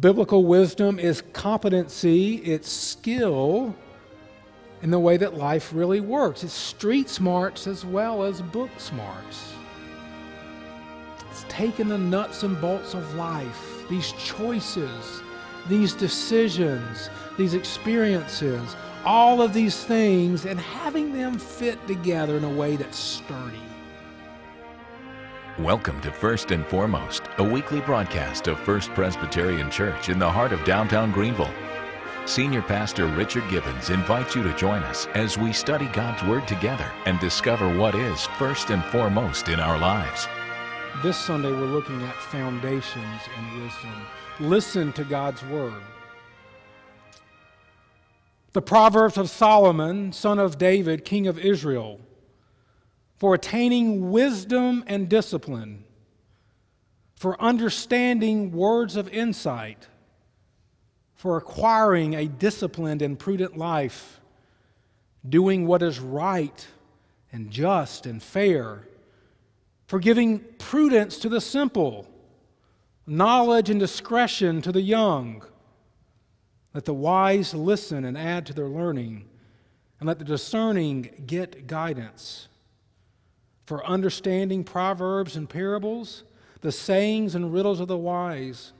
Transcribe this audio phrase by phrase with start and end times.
[0.00, 3.76] Biblical wisdom is competency, it's skill
[4.80, 6.42] in the way that life really works.
[6.42, 9.52] It's street smarts as well as book smarts.
[11.30, 15.20] It's taking the nuts and bolts of life, these choices,
[15.68, 18.74] these decisions, these experiences,
[19.04, 23.60] all of these things, and having them fit together in a way that's sturdy.
[25.60, 30.52] Welcome to First and Foremost, a weekly broadcast of First Presbyterian Church in the heart
[30.52, 31.54] of downtown Greenville.
[32.26, 36.90] Senior Pastor Richard Gibbons invites you to join us as we study God's Word together
[37.06, 40.26] and discover what is first and foremost in our lives.
[41.04, 44.06] This Sunday, we're looking at foundations and wisdom.
[44.40, 45.80] Listen to God's Word.
[48.54, 52.00] The Proverbs of Solomon, son of David, king of Israel
[53.16, 55.84] for attaining wisdom and discipline,
[57.14, 59.88] for understanding words of insight,
[61.14, 64.20] for acquiring a disciplined and prudent life,
[65.26, 66.66] doing what is right
[67.32, 68.86] and just and fair,
[69.86, 72.06] for giving prudence to the simple,
[73.06, 75.42] knowledge and discretion to the young.
[76.74, 79.28] Let the wise listen and add to their learning,
[80.00, 82.48] and let the discerning get guidance
[83.64, 86.24] for understanding proverbs and parables,
[86.60, 88.72] the sayings and riddles of the wise.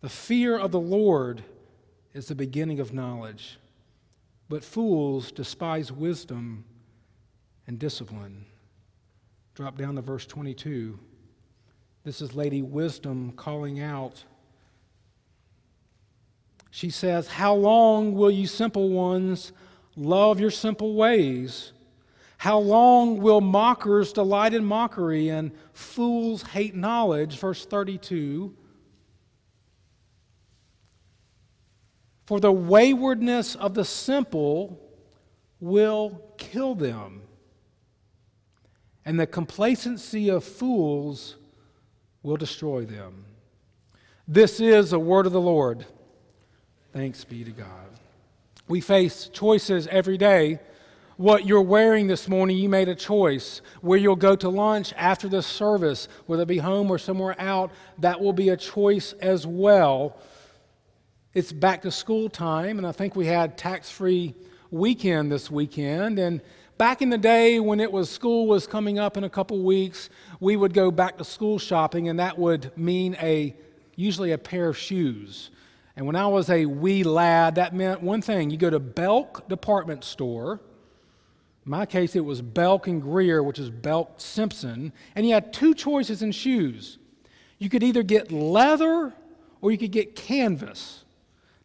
[0.00, 1.42] The fear of the Lord
[2.14, 3.58] is the beginning of knowledge,
[4.48, 6.64] but fools despise wisdom
[7.66, 8.44] and discipline.
[9.54, 10.98] Drop down to verse 22.
[12.04, 14.22] This is Lady Wisdom calling out.
[16.70, 19.52] She says, How long will you simple ones
[19.96, 21.72] love your simple ways?
[22.38, 27.38] How long will mockers delight in mockery and fools hate knowledge?
[27.38, 28.54] Verse 32.
[32.26, 34.80] For the waywardness of the simple
[35.60, 37.22] will kill them,
[39.04, 41.36] and the complacency of fools
[42.22, 43.24] will destroy them.
[44.28, 45.86] This is a word of the Lord.
[46.92, 47.86] Thanks be to God.
[48.66, 50.58] We face choices every day
[51.16, 53.62] what you're wearing this morning, you made a choice.
[53.80, 57.72] Where you'll go to lunch after the service, whether it be home or somewhere out,
[57.98, 60.18] that will be a choice as well.
[61.32, 64.34] It's back to school time, and I think we had tax free
[64.70, 66.18] weekend this weekend.
[66.18, 66.40] And
[66.76, 70.10] back in the day when it was school was coming up in a couple weeks,
[70.40, 73.54] we would go back to school shopping, and that would mean a
[73.96, 75.50] usually a pair of shoes.
[75.96, 79.48] And when I was a wee lad, that meant one thing you go to Belk
[79.48, 80.60] department store
[81.66, 85.52] in my case, it was Belk and Greer, which is Belk Simpson, and you had
[85.52, 86.98] two choices in shoes.
[87.58, 89.12] You could either get leather
[89.60, 91.04] or you could get canvas.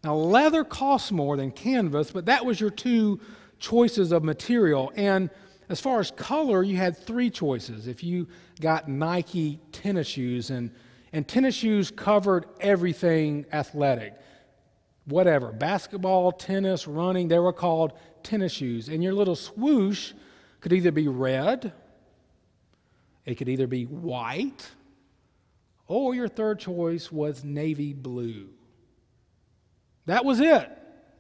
[0.04, 3.20] Now, leather costs more than canvas, but that was your two
[3.60, 4.92] choices of material.
[4.96, 5.30] And
[5.70, 7.86] as far as color, you had three choices.
[7.86, 8.28] If you
[8.60, 10.72] got Nike tennis shoes, and,
[11.14, 14.16] and tennis shoes covered everything athletic,
[15.06, 17.94] whatever basketball, tennis, running, they were called
[18.24, 18.90] tennis shoes.
[18.90, 20.14] And your little swoosh
[20.60, 21.74] could either be red,
[23.26, 24.70] it could either be white,
[25.88, 28.50] or your third choice was navy blue.
[30.06, 30.70] That was it.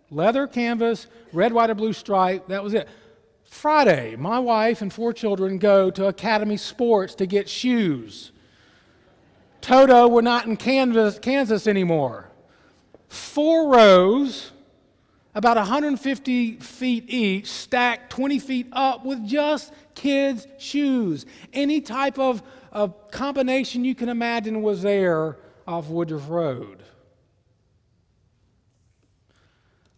[0.09, 2.87] Leather canvas, red, white, or blue stripe, that was it.
[3.45, 8.31] Friday, my wife and four children go to Academy Sports to get shoes.
[9.59, 12.29] Toto, we're not in Kansas, Kansas anymore.
[13.07, 14.51] Four rows
[15.33, 21.25] about 150 feet each, stacked 20 feet up with just kids' shoes.
[21.53, 25.37] Any type of, of combination you can imagine was there
[25.67, 26.83] off Woodruff Road.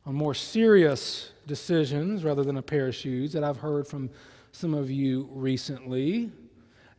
[0.05, 4.09] On more serious decisions, rather than a pair of shoes, that I've heard from
[4.51, 6.31] some of you recently,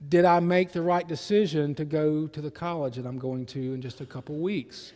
[0.08, 3.74] did I make the right decision to go to the college that I'm going to
[3.74, 4.92] in just a couple weeks?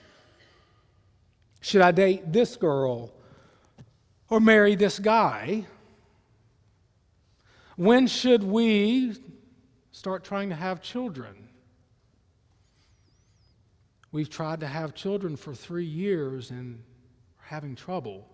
[1.61, 3.13] Should I date this girl
[4.31, 5.67] or marry this guy?
[7.77, 9.15] When should we
[9.93, 11.49] start trying to have children?
[14.11, 16.83] We've tried to have children for three years and
[17.41, 18.29] are having trouble.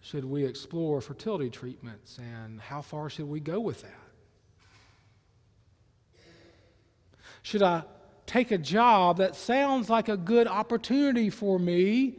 [0.00, 4.04] Should we explore fertility treatments and how far should we go with that?
[7.42, 7.84] Should I
[8.26, 12.18] take a job that sounds like a good opportunity for me?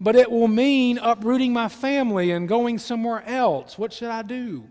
[0.00, 3.76] But it will mean uprooting my family and going somewhere else.
[3.76, 4.64] What should I do?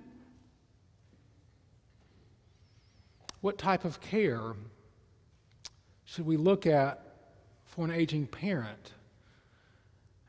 [3.42, 4.54] What type of care
[6.06, 7.02] should we look at
[7.66, 8.94] for an aging parent?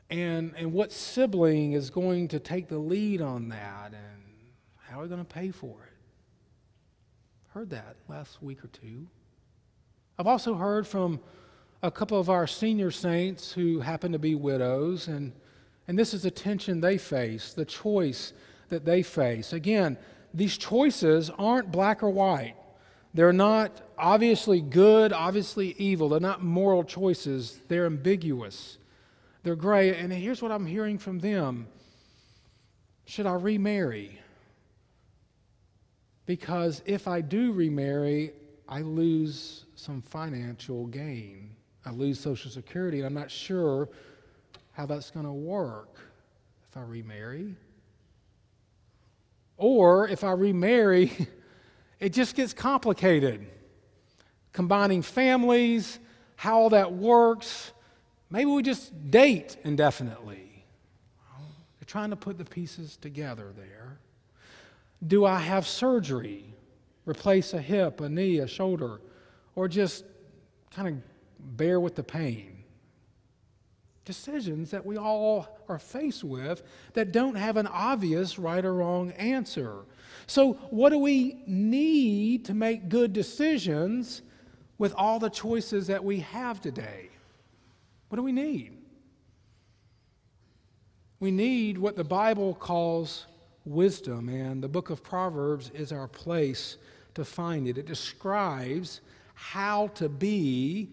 [0.09, 3.93] And, and what sibling is going to take the lead on that?
[3.93, 4.23] And
[4.77, 5.93] how are we going to pay for it?
[7.53, 9.07] Heard that last week or two.
[10.17, 11.19] I've also heard from
[11.81, 15.31] a couple of our senior saints who happen to be widows, and,
[15.87, 18.33] and this is the tension they face, the choice
[18.67, 19.53] that they face.
[19.53, 19.97] Again,
[20.33, 22.55] these choices aren't black or white.
[23.13, 26.09] They're not obviously good, obviously evil.
[26.09, 27.59] They're not moral choices.
[27.67, 28.77] They're ambiguous.
[29.43, 29.95] They're gray.
[29.95, 31.67] And here's what I'm hearing from them
[33.05, 34.19] Should I remarry?
[36.25, 38.33] Because if I do remarry,
[38.67, 41.55] I lose some financial gain.
[41.85, 43.89] I lose Social Security, and I'm not sure
[44.73, 45.97] how that's going to work
[46.69, 47.55] if I remarry.
[49.57, 51.11] Or if I remarry,
[51.99, 53.47] it just gets complicated.
[54.53, 55.99] Combining families,
[56.35, 57.71] how all that works.
[58.29, 60.65] Maybe we just date indefinitely.
[61.79, 63.99] They're trying to put the pieces together there.
[65.05, 66.45] Do I have surgery?
[67.05, 69.01] Replace a hip, a knee, a shoulder,
[69.55, 70.05] or just
[70.73, 70.93] kind of
[71.39, 72.59] bear with the pain?
[74.09, 76.63] decisions that we all are faced with
[76.93, 79.85] that don't have an obvious right or wrong answer.
[80.25, 84.23] So, what do we need to make good decisions
[84.79, 87.11] with all the choices that we have today?
[88.07, 88.79] What do we need?
[91.19, 93.27] We need what the Bible calls
[93.63, 96.77] wisdom, and the book of Proverbs is our place
[97.13, 97.77] to find it.
[97.77, 99.01] It describes
[99.35, 100.89] how to be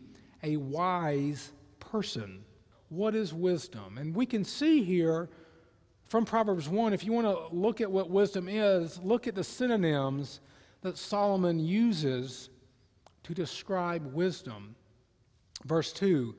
[0.46, 2.44] a wise person.
[2.88, 3.98] What is wisdom?
[3.98, 5.28] And we can see here
[6.08, 9.42] from Proverbs 1, if you want to look at what wisdom is, look at the
[9.42, 10.40] synonyms
[10.82, 12.48] that Solomon uses
[13.24, 14.76] to describe wisdom.
[15.64, 16.34] Verse 2,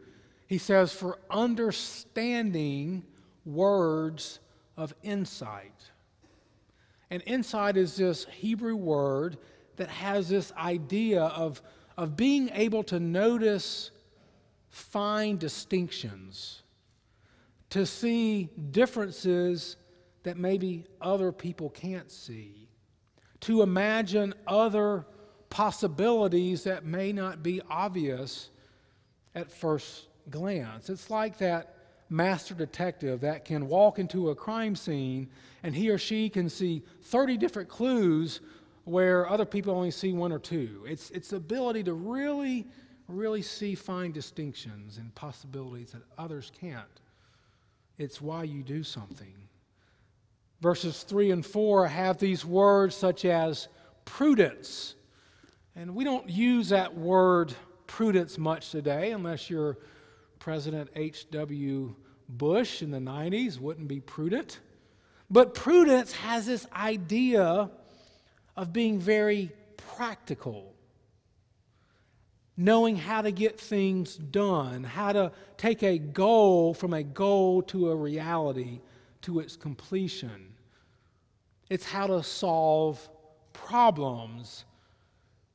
[0.47, 3.03] he says, For understanding
[3.45, 4.39] words
[4.77, 5.91] of insight.
[7.09, 9.37] And insight is this Hebrew word
[9.75, 11.61] that has this idea of,
[11.97, 13.91] of being able to notice
[14.77, 16.61] fine distinctions,
[17.71, 19.75] to see differences
[20.23, 22.69] that maybe other people can't see,
[23.41, 25.05] to imagine other
[25.49, 28.49] possibilities that may not be obvious
[29.35, 30.89] at first glance.
[30.89, 31.75] It's like that
[32.09, 35.27] master detective that can walk into a crime scene
[35.63, 38.41] and he or she can see 30 different clues
[38.85, 40.85] where other people only see one or two.
[40.87, 42.67] It's, it's ability to really
[43.07, 46.85] really see fine distinctions and possibilities that others can't.
[47.97, 49.33] It's why you do something.
[50.61, 53.67] Verses 3 and 4 have these words such as
[54.05, 54.95] prudence.
[55.75, 57.53] And we don't use that word
[57.85, 59.77] prudence much today unless you're
[60.39, 61.95] President H.W.
[62.29, 64.59] Bush in the 90s, wouldn't be prudent.
[65.29, 67.69] But prudence has this idea
[68.55, 69.51] of being very
[69.95, 70.73] practical
[72.57, 77.91] knowing how to get things done, how to take a goal from a goal to
[77.91, 78.79] a reality
[79.21, 80.53] to its completion.
[81.69, 83.07] It's how to solve
[83.53, 84.65] problems.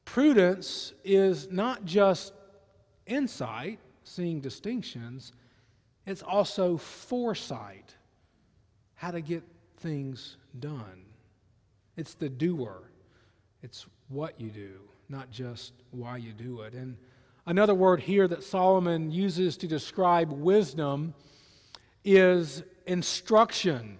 [0.05, 2.33] Prudence is not just
[3.07, 5.33] insight, seeing distinctions,
[6.07, 7.95] it's also foresight,
[8.95, 9.43] how to get
[9.79, 11.05] things done.
[11.97, 12.83] It's the doer,
[13.63, 14.81] it's what you do
[15.13, 16.73] not just why you do it.
[16.73, 16.97] And
[17.47, 21.13] another word here that Solomon uses to describe wisdom
[22.03, 23.99] is instruction.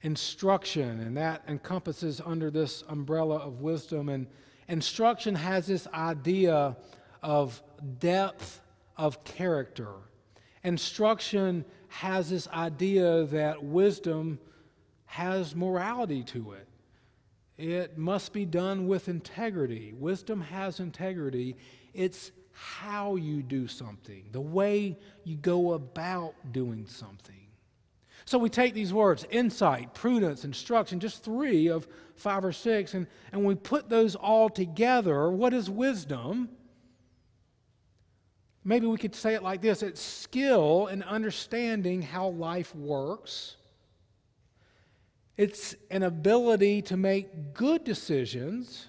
[0.00, 4.08] Instruction, and that encompasses under this umbrella of wisdom.
[4.08, 4.26] And
[4.66, 6.76] instruction has this idea
[7.22, 7.62] of
[7.98, 8.62] depth
[8.96, 9.92] of character.
[10.64, 14.38] Instruction has this idea that wisdom
[15.04, 16.66] has morality to it.
[17.58, 19.92] It must be done with integrity.
[19.98, 21.56] Wisdom has integrity.
[21.92, 27.34] It's how you do something, the way you go about doing something.
[28.24, 33.06] So we take these words insight, prudence, instruction, just three of five or six, and,
[33.32, 35.30] and we put those all together.
[35.30, 36.50] What is wisdom?
[38.64, 43.56] Maybe we could say it like this it's skill in understanding how life works
[45.38, 48.88] it's an ability to make good decisions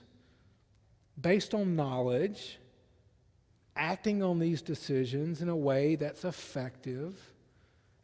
[1.22, 2.60] based on knowledge,
[3.77, 7.18] acting on these decisions in a way that's effective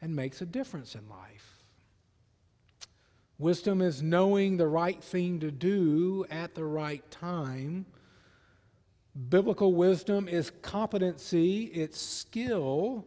[0.02, 1.66] and makes a difference in life.
[3.38, 7.86] Wisdom is knowing the right thing to do at the right time
[9.30, 13.06] Biblical wisdom is competency, it's skill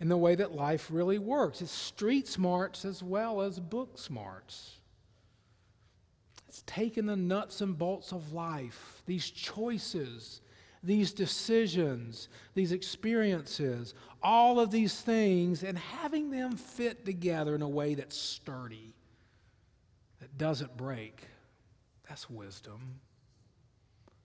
[0.00, 1.62] in the way that life really works.
[1.62, 4.78] It's street smarts as well as book smarts.
[6.48, 10.40] It's taking the nuts and bolts of life, these choices,
[10.82, 17.68] these decisions, these experiences, all of these things, and having them fit together in a
[17.68, 18.94] way that's sturdy,
[20.20, 21.26] that doesn't break.
[22.08, 23.00] That's wisdom.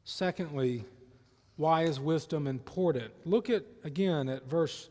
[0.04, 0.84] Secondly,
[1.56, 3.12] why is wisdom important?
[3.26, 4.90] Look at again at verse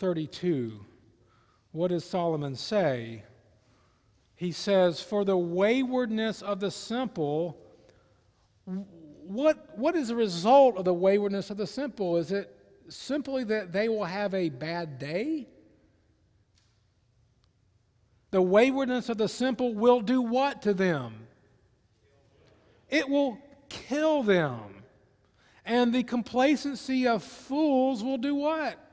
[0.00, 0.80] 32.
[1.72, 3.22] What does Solomon say?
[4.34, 7.58] He says, For the waywardness of the simple,
[8.64, 12.16] what, what is the result of the waywardness of the simple?
[12.16, 12.50] Is it
[12.88, 15.46] simply that they will have a bad day?
[18.30, 21.26] The waywardness of the simple will do what to them?
[22.88, 23.38] It will
[23.68, 24.82] kill them.
[25.66, 28.89] And the complacency of fools will do what?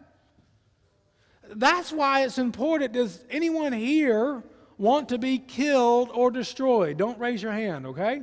[1.56, 2.94] That's why it's important.
[2.94, 4.44] Does anyone here
[4.78, 6.98] want to be killed or destroyed?
[6.98, 8.22] Don't raise your hand, okay?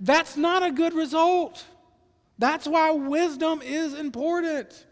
[0.00, 1.64] That's not a good result.
[2.38, 4.86] That's why wisdom is important.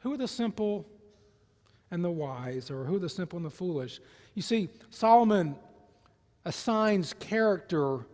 [0.00, 0.86] Who are the simple
[1.90, 4.00] and the wise, or who are the simple and the foolish?
[4.34, 5.56] You see, Solomon
[6.44, 8.06] assigns character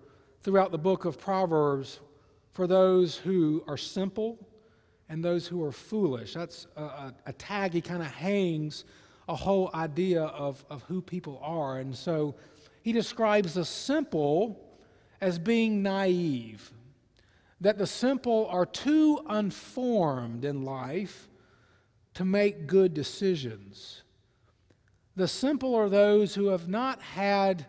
[0.43, 2.01] throughout the book of Proverbs
[2.53, 4.39] for those who are simple
[5.09, 6.35] and those who are foolish.
[6.35, 8.85] That's a, a, a tag he kind of hangs
[9.29, 11.79] a whole idea of, of who people are.
[11.79, 12.35] And so
[12.83, 14.59] he describes the simple
[15.21, 16.73] as being naive,
[17.61, 21.29] that the simple are too unformed in life
[22.15, 24.03] to make good decisions.
[25.15, 27.67] The simple are those who have not had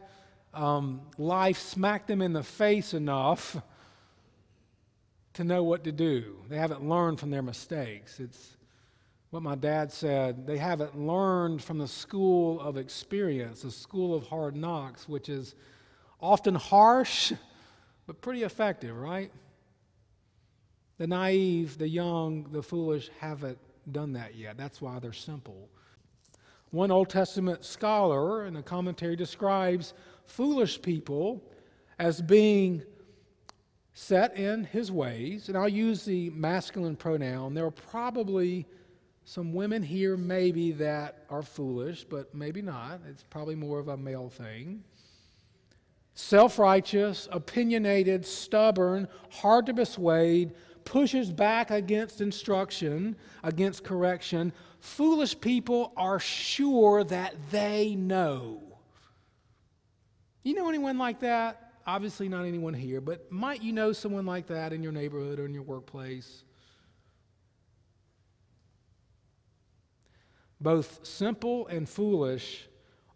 [0.54, 3.58] um, life smack them in the face enough
[5.34, 6.38] to know what to do.
[6.50, 8.20] They haven't learned from their mistakes.
[8.20, 8.58] It's
[9.32, 14.28] what my dad said, they haven't learned from the school of experience, the school of
[14.28, 15.56] hard knocks, which is
[16.22, 17.34] often harsh,
[18.06, 19.32] but pretty effective, right?
[21.00, 23.58] The naive, the young, the foolish haven't
[23.92, 24.56] done that yet.
[24.56, 25.68] That's why they're simple.
[26.70, 31.44] One Old Testament scholar in a commentary describes foolish people
[31.98, 32.84] as being
[33.94, 37.54] set in his ways, and I'll use the masculine pronoun.
[37.54, 38.66] There are probably
[39.26, 43.02] some women here, maybe, that are foolish, but maybe not.
[43.08, 44.84] It's probably more of a male thing.
[46.16, 50.54] Self righteous, opinionated, stubborn, hard to persuade,
[50.86, 54.52] pushes back against instruction, against correction.
[54.80, 58.62] Foolish people are sure that they know.
[60.44, 61.63] You know anyone like that?
[61.86, 65.46] Obviously, not anyone here, but might you know someone like that in your neighborhood or
[65.46, 66.44] in your workplace?
[70.64, 72.68] both simple and foolish,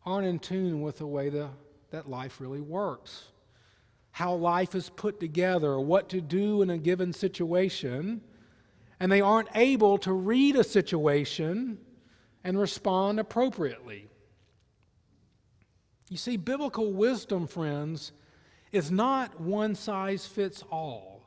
[0.05, 1.49] aren't in tune with the way the,
[1.91, 3.29] that life really works.
[4.11, 8.21] How life is put together, what to do in a given situation,
[8.99, 11.77] and they aren't able to read a situation
[12.43, 14.07] and respond appropriately.
[16.09, 18.11] You see, biblical wisdom, friends,
[18.71, 21.23] is not one size fits all.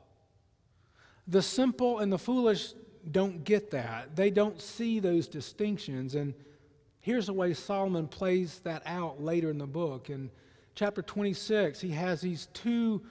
[1.27, 2.73] The simple and the foolish
[3.09, 4.15] don't get that.
[4.15, 6.15] They don't see those distinctions.
[6.15, 6.33] And
[6.99, 10.09] here's the way Solomon plays that out later in the book.
[10.09, 10.29] In
[10.75, 13.01] chapter 26, he has these two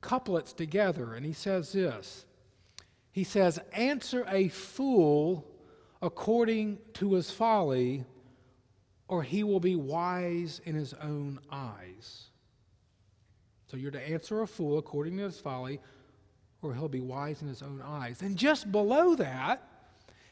[0.00, 2.26] couplets together, and he says this
[3.10, 5.46] He says, Answer a fool
[6.02, 8.04] according to his folly,
[9.08, 12.25] or he will be wise in his own eyes.
[13.66, 15.80] So you're to answer a fool according to his folly,
[16.62, 18.22] or he'll be wise in his own eyes.
[18.22, 19.66] And just below that,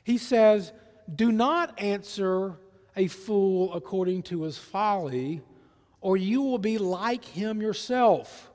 [0.05, 0.73] he says,
[1.13, 2.57] Do not answer
[2.97, 5.43] a fool according to his folly,
[6.01, 8.51] or you will be like him yourself,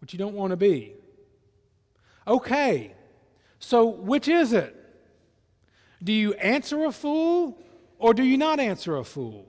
[0.00, 0.94] which you don't want to be.
[2.26, 2.94] Okay,
[3.58, 4.76] so which is it?
[6.02, 7.58] Do you answer a fool,
[7.98, 9.46] or do you not answer a fool?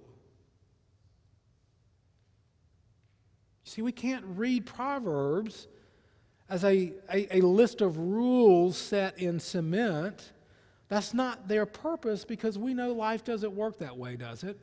[3.63, 5.68] See, we can't read Proverbs
[6.50, 10.34] as a, a, a list of rules set in cement.
[10.89, 14.60] That's not their purpose because we know life doesn't work that way, does it?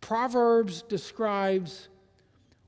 [0.00, 1.88] Proverbs describes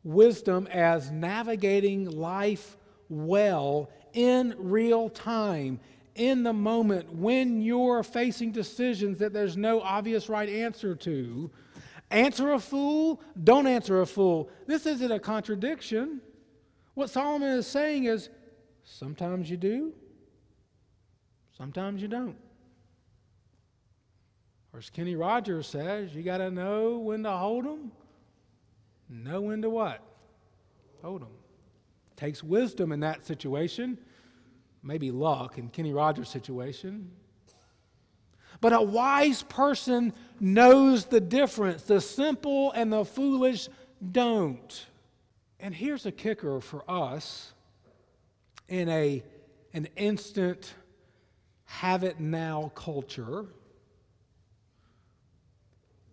[0.02, 2.76] wisdom as navigating life
[3.08, 5.78] well in real time,
[6.14, 11.50] in the moment when you're facing decisions that there's no obvious right answer to,
[12.10, 14.50] Answer a fool, don't answer a fool.
[14.66, 16.20] This isn't a contradiction.
[16.94, 18.28] What Solomon is saying is
[18.82, 19.92] sometimes you do,
[21.56, 22.36] sometimes you don't.
[24.72, 27.92] Or as Kenny Rogers says, you got to know when to hold them,
[29.08, 30.02] know when to what?
[31.02, 31.32] Hold them.
[32.16, 33.98] Takes wisdom in that situation,
[34.82, 37.10] maybe luck in Kenny Rogers' situation.
[38.60, 41.82] But a wise person knows the difference.
[41.82, 43.68] The simple and the foolish
[44.12, 44.86] don't.
[45.58, 47.52] And here's a kicker for us
[48.68, 49.22] in a,
[49.72, 50.74] an instant
[51.64, 53.46] have it now culture.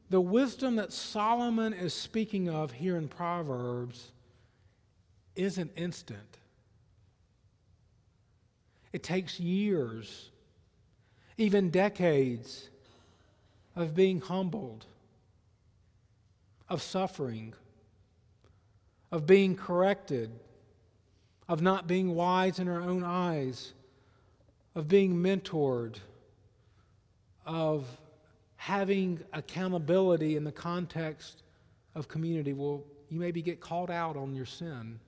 [0.09, 4.11] The wisdom that Solomon is speaking of here in Proverbs
[5.35, 6.37] isn't instant.
[8.93, 10.31] It takes years,
[11.37, 12.69] even decades,
[13.75, 14.85] of being humbled,
[16.67, 17.53] of suffering,
[19.11, 20.31] of being corrected,
[21.47, 23.73] of not being wise in our own eyes,
[24.75, 25.95] of being mentored,
[27.45, 27.85] of
[28.55, 31.43] having accountability in the context
[31.95, 32.53] of community.
[32.53, 34.99] Well, you maybe get called out on your sin.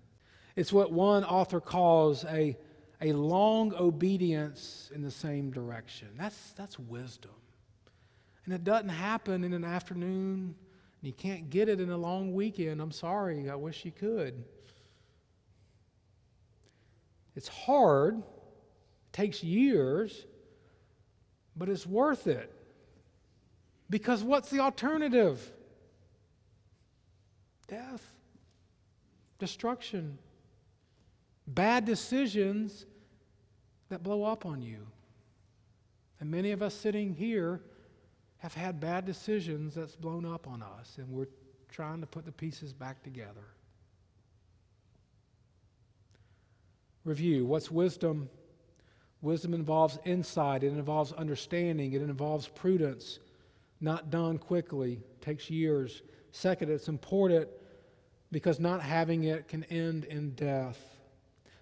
[0.55, 2.55] It's what one author calls a,
[3.01, 6.09] a long obedience in the same direction.
[6.17, 7.31] That's, that's wisdom.
[8.45, 10.55] And it doesn't happen in an afternoon,
[11.01, 12.81] and you can't get it in a long weekend.
[12.81, 14.43] I'm sorry, I wish you could.
[17.35, 20.25] It's hard, it takes years,
[21.55, 22.53] but it's worth it.
[23.89, 25.51] Because what's the alternative?
[27.67, 28.03] Death,
[29.37, 30.17] destruction,
[31.47, 32.85] bad decisions
[33.89, 34.85] that blow up on you.
[36.19, 37.61] And many of us sitting here
[38.37, 41.27] have had bad decisions that's blown up on us, and we're
[41.69, 43.45] trying to put the pieces back together.
[47.03, 48.29] Review what's wisdom?
[49.21, 53.19] Wisdom involves insight, it involves understanding, it involves prudence
[53.81, 56.03] not done quickly, takes years.
[56.31, 57.47] Second, it's important
[58.31, 60.77] because not having it can end in death.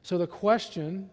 [0.03, 1.09] So the question,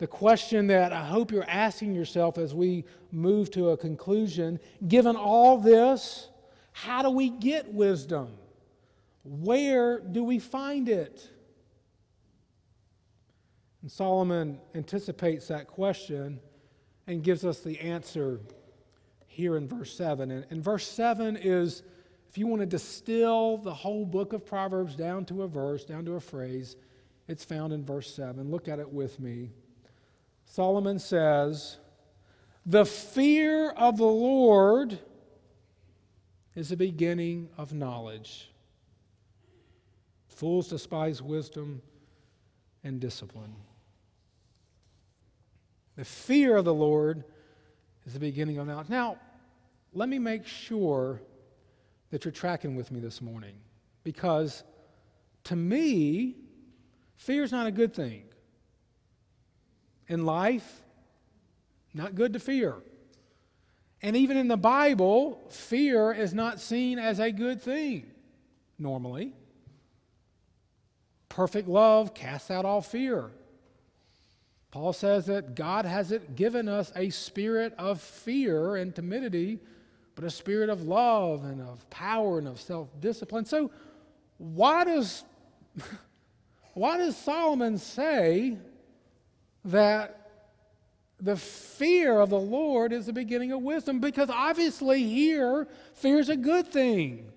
[0.00, 4.58] the question that I hope you're asking yourself as we move to a conclusion,
[4.88, 6.30] given all this,
[6.72, 8.30] how do we get wisdom?
[9.24, 11.28] Where do we find it?
[13.82, 16.40] And Solomon anticipates that question
[17.06, 18.40] and gives us the answer
[19.26, 20.30] here in verse 7.
[20.30, 21.82] And, and verse 7 is,
[22.26, 26.06] if you want to distill the whole book of Proverbs down to a verse, down
[26.06, 26.76] to a phrase,
[27.28, 28.50] it's found in verse 7.
[28.50, 29.50] Look at it with me.
[30.50, 31.78] Solomon says,
[32.66, 34.98] The fear of the Lord
[36.56, 38.50] is the beginning of knowledge.
[40.26, 41.82] Fools despise wisdom
[42.82, 43.54] and discipline.
[45.94, 47.22] The fear of the Lord
[48.04, 48.88] is the beginning of knowledge.
[48.88, 49.18] Now,
[49.92, 51.22] let me make sure
[52.10, 53.54] that you're tracking with me this morning
[54.02, 54.64] because
[55.44, 56.34] to me,
[57.18, 58.24] fear is not a good thing.
[60.10, 60.82] In life,
[61.94, 62.74] not good to fear.
[64.02, 68.10] And even in the Bible, fear is not seen as a good thing
[68.76, 69.34] normally.
[71.28, 73.30] Perfect love casts out all fear.
[74.72, 79.60] Paul says that God hasn't given us a spirit of fear and timidity,
[80.16, 83.44] but a spirit of love and of power and of self discipline.
[83.44, 83.70] So,
[84.38, 85.22] why does,
[86.74, 88.58] why does Solomon say
[89.64, 90.30] that
[91.20, 94.00] the fear of the Lord is the beginning of wisdom?
[94.00, 97.32] Because obviously, here, fear is a good thing.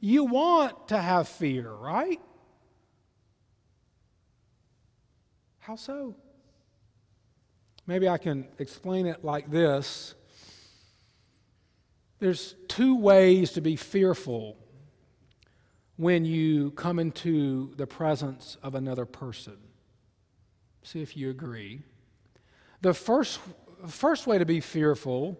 [0.00, 2.20] You want to have fear, right?
[5.60, 6.14] How so?
[7.86, 10.14] Maybe I can explain it like this
[12.18, 14.56] there's two ways to be fearful
[15.96, 19.58] when you come into the presence of another person.
[20.84, 21.80] See if you agree.
[22.82, 23.40] The first,
[23.88, 25.38] first way to be fearful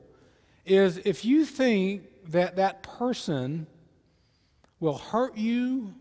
[0.64, 3.66] is if you think that that person
[4.80, 5.94] will hurt you,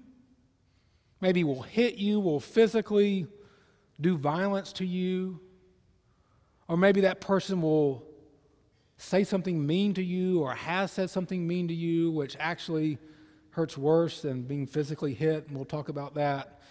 [1.20, 3.28] maybe will hit you, will physically
[4.00, 5.42] do violence to you,
[6.70, 8.08] or maybe that person will
[8.96, 12.98] say something mean to you or has said something mean to you, which actually
[13.50, 15.48] hurts worse than being physically hit.
[15.48, 16.62] And we'll talk about that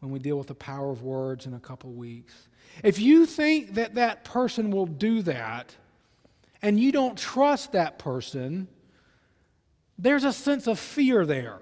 [0.00, 2.48] when we deal with the power of words in a couple weeks.
[2.82, 5.74] If you think that that person will do that
[6.62, 8.68] and you don't trust that person,
[9.98, 11.58] there's a sense of fear there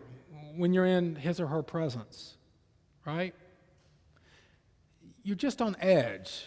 [0.57, 2.37] when you're in his or her presence,
[3.05, 3.35] right?
[5.23, 6.45] You're just on edge.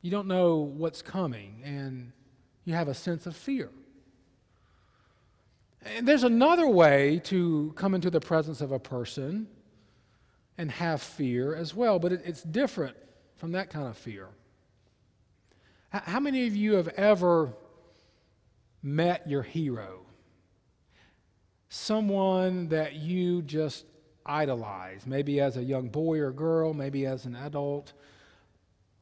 [0.00, 2.12] You don't know what's coming, and
[2.64, 3.70] you have a sense of fear.
[5.84, 9.46] And there's another way to come into the presence of a person
[10.62, 12.96] and have fear as well, but it, it's different
[13.34, 14.28] from that kind of fear.
[15.90, 17.52] How many of you have ever
[18.80, 20.06] met your hero?
[21.68, 23.86] Someone that you just
[24.24, 27.92] idolize, maybe as a young boy or girl, maybe as an adult,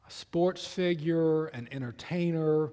[0.07, 2.71] a sports figure, an entertainer.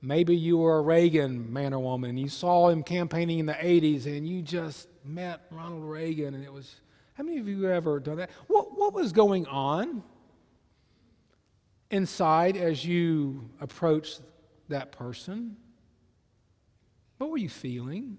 [0.00, 3.52] Maybe you were a Reagan man or woman and you saw him campaigning in the
[3.52, 6.76] 80s and you just met Ronald Reagan and it was.
[7.14, 8.30] How many of you have ever done that?
[8.46, 10.02] What, what was going on
[11.90, 14.22] inside as you approached
[14.68, 15.56] that person?
[17.18, 18.18] What were you feeling?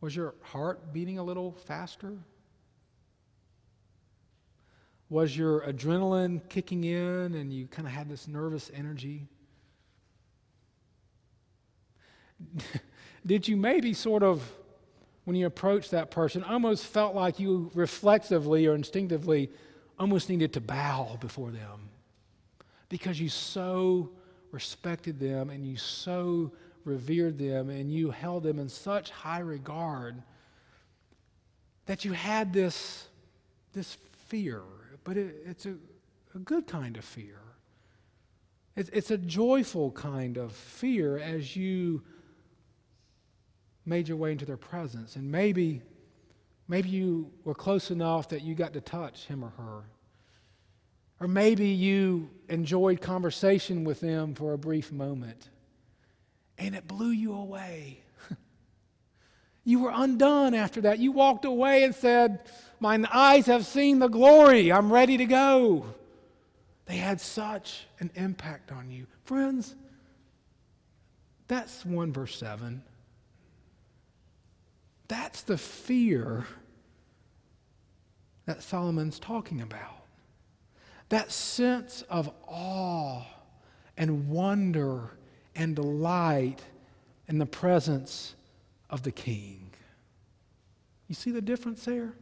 [0.00, 2.18] Was your heart beating a little faster?
[5.08, 9.28] Was your adrenaline kicking in and you kind of had this nervous energy?
[13.26, 14.42] Did you maybe sort of,
[15.24, 19.50] when you approached that person, almost felt like you reflexively or instinctively
[19.98, 21.88] almost needed to bow before them
[22.88, 24.10] because you so
[24.50, 26.52] respected them and you so
[26.84, 30.22] revered them and you held them in such high regard
[31.86, 33.08] that you had this,
[33.72, 34.62] this fear,
[35.04, 35.74] but it, it's a,
[36.34, 37.38] a good kind of fear.
[38.76, 42.02] It's, it's a joyful kind of fear as you
[43.84, 45.16] made your way into their presence.
[45.16, 45.82] And maybe
[46.72, 49.82] Maybe you were close enough that you got to touch him or her.
[51.20, 55.50] Or maybe you enjoyed conversation with them for a brief moment
[56.58, 58.00] and it blew you away.
[59.64, 60.98] you were undone after that.
[60.98, 62.40] You walked away and said,
[62.80, 64.72] Mine eyes have seen the glory.
[64.72, 65.84] I'm ready to go.
[66.86, 69.06] They had such an impact on you.
[69.24, 69.76] Friends,
[71.48, 72.82] that's 1 verse 7.
[75.12, 76.46] That's the fear
[78.46, 80.06] that Solomon's talking about.
[81.10, 83.22] That sense of awe
[83.94, 85.10] and wonder
[85.54, 86.62] and delight
[87.28, 88.34] in the presence
[88.88, 89.74] of the king.
[91.08, 92.14] You see the difference there?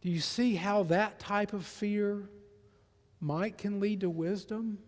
[0.00, 2.28] Do you see how that type of fear
[3.20, 4.78] might can lead to wisdom?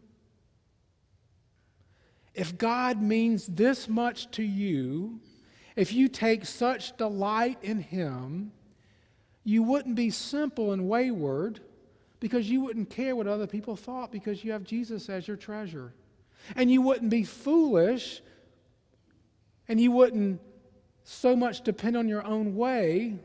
[2.35, 5.21] If God means this much to you,
[5.77, 8.53] if you take such delight in Him,
[9.45, 11.61] you wouldn't be simple and wayward
[12.21, 15.93] because you wouldn't care what other people thought because you have Jesus as your treasure.
[16.55, 18.23] And you wouldn't be foolish
[19.69, 20.41] and you wouldn't
[21.05, 23.19] so much depend on your own way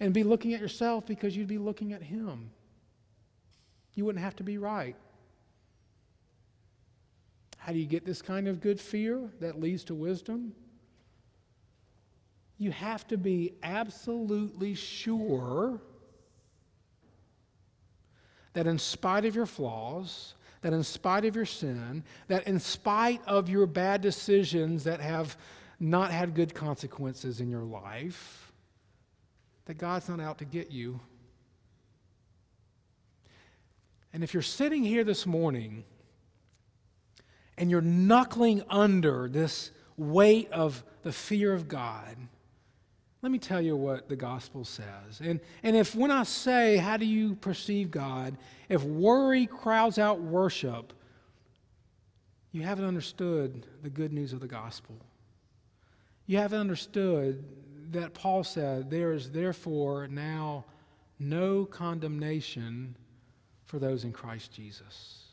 [0.00, 2.50] and be looking at yourself because you'd be looking at Him.
[3.94, 4.96] You wouldn't have to be right.
[7.66, 10.52] How do you get this kind of good fear that leads to wisdom?
[12.58, 15.80] You have to be absolutely sure
[18.52, 23.20] that in spite of your flaws, that in spite of your sin, that in spite
[23.26, 25.36] of your bad decisions that have
[25.80, 28.52] not had good consequences in your life,
[29.64, 31.00] that God's not out to get you.
[34.12, 35.82] And if you're sitting here this morning
[37.58, 42.16] and you're knuckling under this weight of the fear of God,
[43.22, 45.20] let me tell you what the gospel says.
[45.20, 48.36] And, and if when I say, How do you perceive God?
[48.68, 50.92] If worry crowds out worship,
[52.52, 54.96] you haven't understood the good news of the gospel.
[56.26, 57.44] You haven't understood
[57.92, 60.64] that Paul said, There is therefore now
[61.18, 62.96] no condemnation
[63.64, 65.25] for those in Christ Jesus.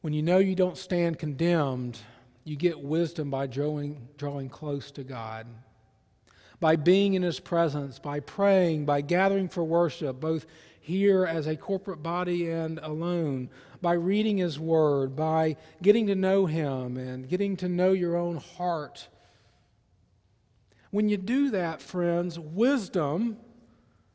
[0.00, 1.98] When you know you don't stand condemned,
[2.44, 5.46] you get wisdom by drawing, drawing close to God.
[6.60, 10.46] By being in His presence, by praying, by gathering for worship, both
[10.80, 13.50] here as a corporate body and alone,
[13.82, 18.36] by reading His Word, by getting to know Him and getting to know your own
[18.36, 19.08] heart.
[20.90, 23.36] When you do that, friends, wisdom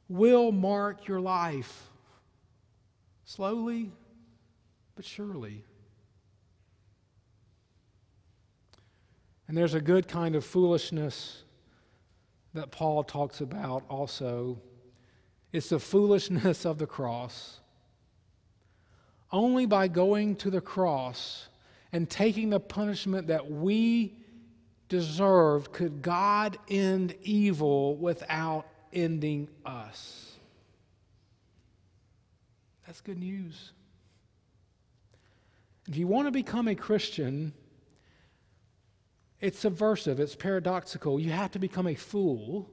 [0.08, 1.90] will mark your life.
[3.26, 3.92] Slowly,
[4.96, 5.64] but surely.
[9.48, 11.44] And there's a good kind of foolishness
[12.54, 14.60] that Paul talks about also
[15.54, 17.60] It's the foolishness of the cross.
[19.32, 21.48] Only by going to the cross
[21.92, 24.18] and taking the punishment that we
[24.90, 30.32] deserved could God end evil without ending us.
[32.86, 33.72] That's good news.
[35.88, 37.54] If you want to become a Christian,
[39.44, 41.20] it's subversive, it's paradoxical.
[41.20, 42.70] You have to become a fool,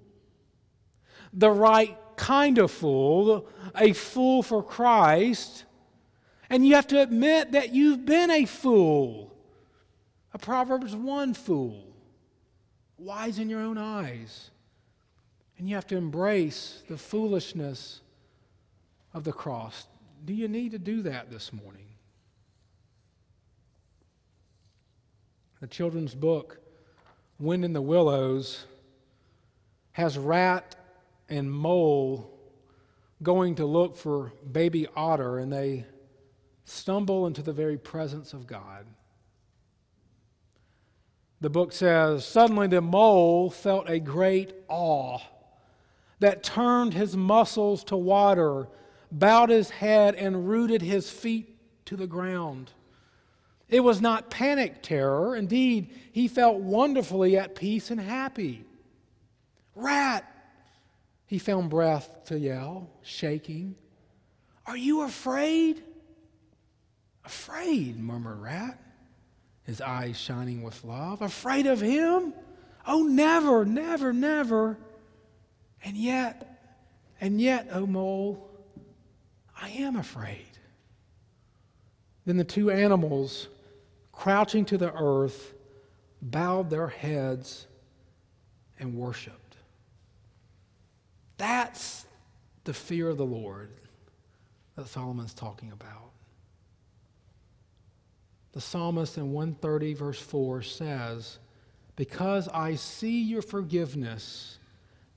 [1.33, 5.64] the right kind of fool, a fool for Christ.
[6.48, 9.35] And you have to admit that you've been a fool,
[10.33, 11.92] a Proverbs 1 fool,
[12.98, 14.52] wise in your own eyes.
[15.59, 18.00] And you have to embrace the foolishness
[19.12, 19.88] of the cross.
[20.24, 21.89] Do you need to do that this morning?
[25.61, 26.59] The children's book,
[27.38, 28.64] Wind in the Willows,
[29.92, 30.75] has rat
[31.29, 32.38] and mole
[33.23, 35.85] going to look for baby otter, and they
[36.64, 38.87] stumble into the very presence of God.
[41.42, 45.18] The book says, Suddenly the mole felt a great awe
[46.20, 48.68] that turned his muscles to water,
[49.11, 52.70] bowed his head, and rooted his feet to the ground.
[53.70, 55.37] It was not panic terror.
[55.37, 58.64] Indeed, he felt wonderfully at peace and happy.
[59.76, 60.26] Rat!
[61.26, 63.76] He found breath to yell, shaking.
[64.66, 65.83] Are you afraid?
[67.24, 68.80] Afraid, murmured Rat,
[69.62, 71.22] his eyes shining with love.
[71.22, 72.35] Afraid of him?
[72.85, 74.78] Oh, never, never, never.
[75.85, 76.72] And yet,
[77.20, 78.50] and yet, O oh mole,
[79.61, 80.46] I am afraid.
[82.26, 83.48] Then the two animals
[84.20, 85.54] crouching to the earth,
[86.20, 87.66] bowed their heads
[88.78, 89.56] and worshiped.
[91.38, 92.04] That's
[92.64, 93.70] the fear of the Lord
[94.76, 96.11] that Solomon's talking about.
[98.52, 101.38] The psalmist in 130, verse 4 says,
[101.96, 104.59] Because I see your forgiveness,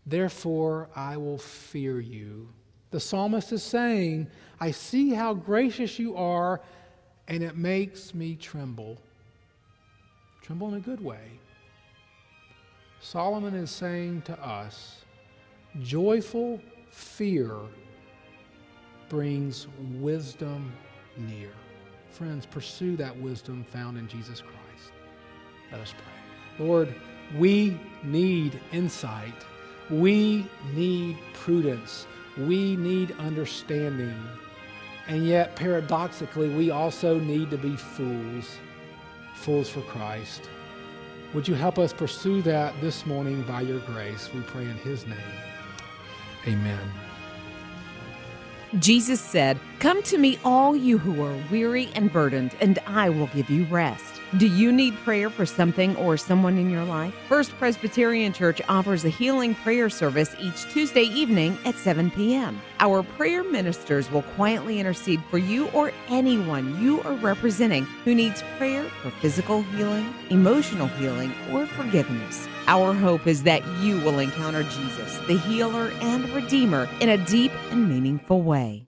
[0.06, 2.48] therefore I will fear you.
[2.92, 4.28] The psalmist is saying,
[4.62, 6.62] I see how gracious you are
[7.28, 8.98] and it makes me tremble.
[10.42, 11.40] Tremble in a good way.
[13.00, 15.04] Solomon is saying to us
[15.82, 17.56] joyful fear
[19.10, 19.68] brings
[20.00, 20.72] wisdom
[21.18, 21.52] near.
[22.12, 24.92] Friends, pursue that wisdom found in Jesus Christ.
[25.72, 26.66] Let us pray.
[26.66, 26.94] Lord,
[27.38, 29.34] we need insight.
[29.90, 32.06] We need prudence.
[32.38, 34.16] We need understanding.
[35.08, 38.58] And yet, paradoxically, we also need to be fools,
[39.36, 40.50] fools for Christ.
[41.34, 44.30] Would you help us pursue that this morning by your grace?
[44.34, 45.18] We pray in His name.
[46.48, 46.92] Amen.
[48.80, 53.28] Jesus said, Come to me, all you who are weary and burdened, and I will
[53.28, 54.13] give you rest.
[54.38, 57.14] Do you need prayer for something or someone in your life?
[57.30, 62.60] First Presbyterian Church offers a healing prayer service each Tuesday evening at 7 p.m.
[62.80, 68.44] Our prayer ministers will quietly intercede for you or anyone you are representing who needs
[68.58, 72.48] prayer for physical healing, emotional healing, or forgiveness.
[72.66, 77.52] Our hope is that you will encounter Jesus, the healer and redeemer, in a deep
[77.70, 78.88] and meaningful way.